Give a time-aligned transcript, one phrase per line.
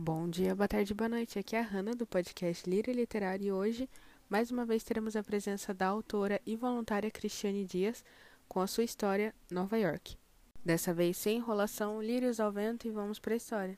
[0.00, 1.40] Bom dia, boa tarde, boa noite.
[1.40, 3.90] Aqui é a Hanna do podcast Lira Literário e hoje,
[4.28, 8.04] mais uma vez, teremos a presença da autora e voluntária Cristiane Dias
[8.48, 10.16] com a sua história Nova York.
[10.64, 13.76] Dessa vez, sem enrolação, lírios ao vento e vamos para a história.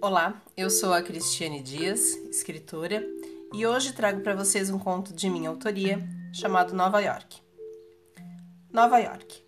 [0.00, 3.06] Olá, eu sou a Cristiane Dias, escritora,
[3.54, 7.42] e hoje trago para vocês um conto de minha autoria chamado Nova York.
[8.72, 9.44] Nova York.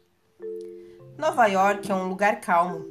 [1.17, 2.85] Nova York é um lugar calmo,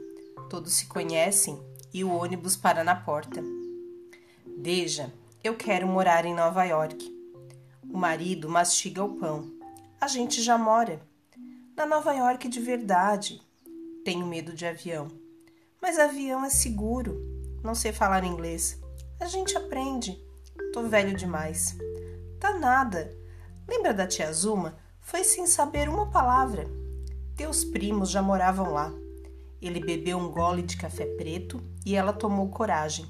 [0.50, 1.62] todos se conhecem
[1.94, 3.44] e o ônibus para na porta.
[4.58, 5.12] Deja,
[5.44, 7.20] eu quero morar em Nova York.
[7.90, 9.52] O marido mastiga o pão.
[10.00, 11.02] A gente já mora.
[11.76, 13.42] Na Nova York de verdade.
[14.06, 15.10] Tenho medo de avião.
[15.82, 17.20] Mas avião é seguro.
[17.62, 18.80] Não sei falar inglês.
[19.20, 20.18] A gente aprende.
[20.72, 21.76] Tô velho demais.
[22.40, 23.21] Tá nada.
[23.72, 24.76] Lembra da tia Zuma?
[25.00, 26.70] Foi sem saber uma palavra.
[27.38, 28.92] Teus primos já moravam lá.
[29.62, 33.06] Ele bebeu um gole de café preto e ela tomou coragem.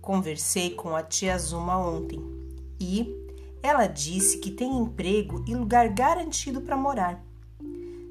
[0.00, 2.22] Conversei com a tia Zuma ontem
[2.78, 3.12] e
[3.60, 7.20] ela disse que tem emprego e lugar garantido para morar.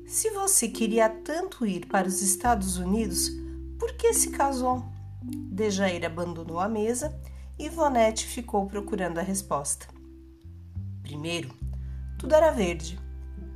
[0.06, 3.32] Se você queria tanto ir para os Estados Unidos,
[3.80, 4.84] por que se casou?
[5.24, 7.18] Dejair abandonou a mesa
[7.58, 9.88] e Vonete ficou procurando a resposta.
[11.02, 11.56] Primeiro,
[12.18, 13.00] tudo era verde.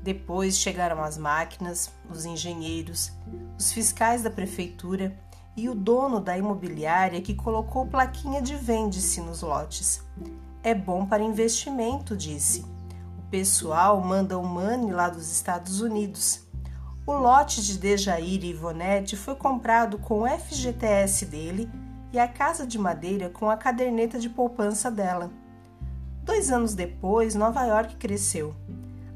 [0.03, 3.11] Depois chegaram as máquinas, os engenheiros,
[3.57, 5.15] os fiscais da prefeitura
[5.55, 10.03] e o dono da imobiliária que colocou plaquinha de vende-se nos lotes.
[10.63, 12.65] É bom para investimento, disse.
[13.17, 16.45] O pessoal manda o money lá dos Estados Unidos.
[17.05, 21.69] O lote de Dejair e Ivonete foi comprado com o FGTS dele
[22.13, 25.31] e a casa de madeira com a caderneta de poupança dela.
[26.23, 28.53] Dois anos depois, Nova York cresceu.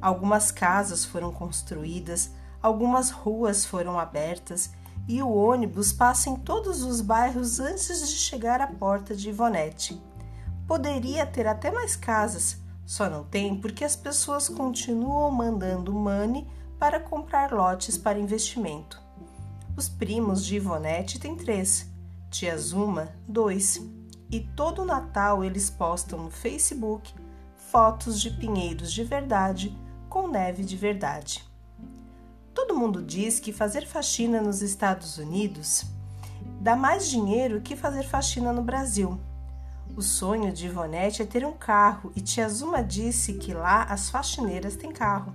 [0.02, 2.31] Algumas casas foram construídas,
[2.62, 4.72] algumas ruas foram abertas
[5.08, 10.02] e o ônibus passa em todos os bairros antes de chegar à porta de Ivonete.
[10.68, 16.47] Poderia ter até mais casas, só não tem porque as pessoas continuam mandando money
[16.79, 19.00] para comprar lotes para investimento.
[19.78, 21.88] Os primos de Ivonete têm três,
[22.31, 23.79] tia Zuma, dois
[24.30, 27.13] e todo Natal eles postam no Facebook
[27.69, 29.75] fotos de pinheiros de verdade
[30.09, 31.44] com neve de verdade.
[32.53, 35.85] Todo mundo diz que fazer faxina nos Estados Unidos
[36.62, 39.19] dá mais dinheiro que fazer faxina no Brasil.
[39.96, 44.09] O sonho de Ivonete é ter um carro e tia Zuma disse que lá as
[44.09, 45.34] faxineiras têm carro.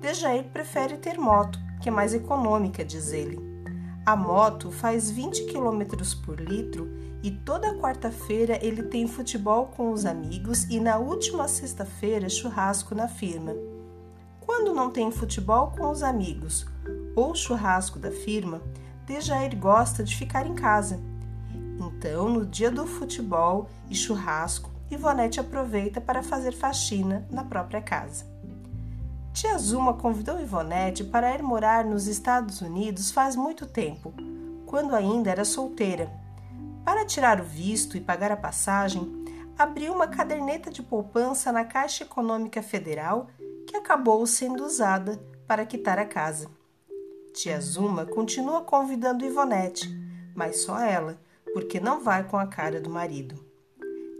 [0.00, 3.49] Dejair prefere ter moto, que é mais econômica, diz ele.
[4.04, 5.82] A moto faz 20 km
[6.24, 6.90] por litro
[7.22, 13.06] e toda quarta-feira ele tem futebol com os amigos e na última sexta-feira churrasco na
[13.06, 13.54] firma.
[14.40, 16.66] Quando não tem futebol com os amigos
[17.14, 18.62] ou churrasco da firma,
[19.06, 21.00] Dejair gosta de ficar em casa.
[21.78, 28.24] Então, no dia do futebol e churrasco, Ivonete aproveita para fazer faxina na própria casa.
[29.40, 34.12] Tia Zuma convidou Ivonete para ir morar nos Estados Unidos faz muito tempo,
[34.66, 36.12] quando ainda era solteira
[36.84, 39.10] para tirar o visto e pagar a passagem,
[39.56, 43.30] abriu uma caderneta de poupança na Caixa Econômica Federal
[43.66, 46.50] que acabou sendo usada para quitar a casa.
[47.32, 49.88] Tia Zuma continua convidando Ivonete,
[50.34, 51.18] mas só ela,
[51.54, 53.42] porque não vai com a cara do marido.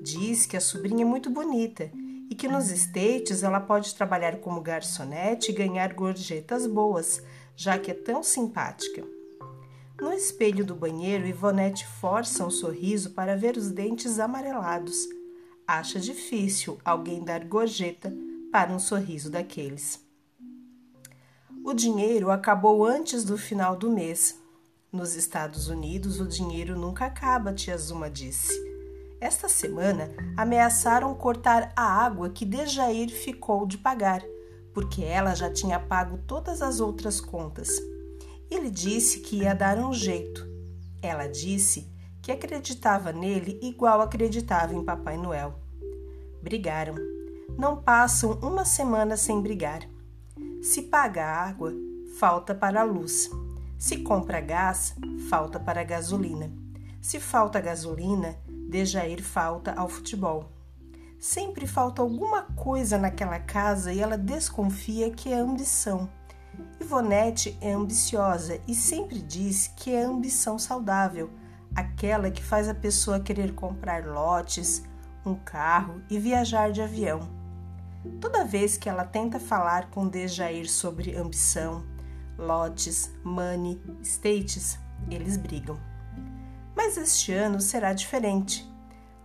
[0.01, 1.91] Diz que a sobrinha é muito bonita
[2.31, 7.21] e que nos States ela pode trabalhar como garçonete e ganhar gorjetas boas,
[7.57, 9.05] já que é tão simpática.
[10.01, 14.97] No espelho do banheiro, Ivonete força um sorriso para ver os dentes amarelados.
[15.67, 18.15] Acha difícil alguém dar gorjeta
[18.53, 20.01] para um sorriso daqueles.
[21.65, 24.41] O dinheiro acabou antes do final do mês.
[24.91, 28.70] Nos Estados Unidos, o dinheiro nunca acaba, tia Zuma disse.
[29.21, 34.23] Esta semana ameaçaram cortar a água que Dejair ficou de pagar,
[34.73, 37.69] porque ela já tinha pago todas as outras contas.
[38.51, 40.49] Ele disse que ia dar um jeito.
[41.03, 41.87] Ela disse
[42.23, 45.55] que acreditava nele igual acreditava em Papai Noel.
[46.43, 46.95] Brigaram.
[47.59, 49.81] Não passam uma semana sem brigar.
[50.63, 51.75] Se paga água,
[52.19, 53.31] falta para a luz.
[53.79, 54.95] Se compra gás,
[55.29, 56.51] falta para a gasolina.
[57.01, 58.37] Se falta gasolina,
[58.71, 60.49] Dejair falta ao futebol.
[61.19, 66.09] Sempre falta alguma coisa naquela casa e ela desconfia que é ambição.
[66.81, 71.31] Ivonete é ambiciosa e sempre diz que é ambição saudável,
[71.75, 74.85] aquela que faz a pessoa querer comprar lotes,
[75.27, 77.29] um carro e viajar de avião.
[78.21, 81.85] Toda vez que ela tenta falar com Dejair sobre ambição,
[82.39, 84.79] lotes, money, states,
[85.11, 85.90] eles brigam.
[86.83, 88.67] Mas este ano será diferente.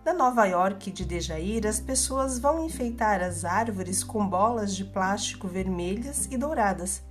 [0.04, 5.48] Na Nova York de Dejair, as pessoas vão enfeitar as árvores com bolas de plástico
[5.48, 7.02] vermelhas e douradas,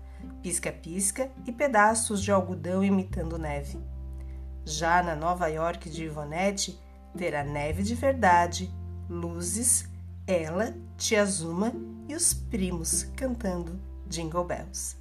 [0.44, 3.80] pisca-pisca e pedaços de algodão imitando neve.
[4.64, 6.80] Já na Nova York de Ivonete,
[7.18, 8.72] terá neve de verdade,
[9.10, 9.90] luzes,
[10.28, 11.74] ela, Tia Zuma
[12.08, 14.96] e os primos cantando Jingle Bells.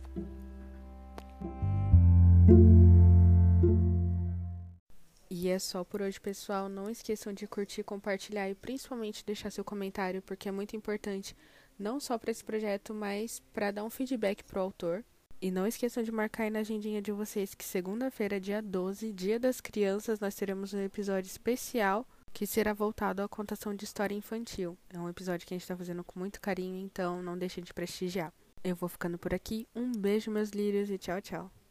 [5.45, 6.71] E é só por hoje, pessoal.
[6.71, 11.37] Não esqueçam de curtir, compartilhar e principalmente deixar seu comentário, porque é muito importante
[11.79, 15.05] não só para esse projeto, mas para dar um feedback pro autor.
[15.43, 19.39] E não esqueçam de marcar aí na agendinha de vocês que segunda-feira, dia 12, Dia
[19.39, 24.79] das Crianças, nós teremos um episódio especial que será voltado à contação de história infantil.
[24.89, 27.75] É um episódio que a gente está fazendo com muito carinho, então não deixem de
[27.75, 28.33] prestigiar.
[28.65, 29.69] Eu vou ficando por aqui.
[29.77, 31.64] Um beijo, meus lírios, e tchau, tchau.